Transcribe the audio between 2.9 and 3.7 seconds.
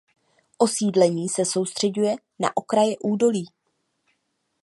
údolí.